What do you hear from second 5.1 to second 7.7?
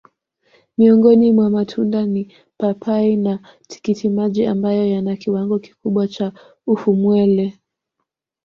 kiwango kikubwa cha ufumwele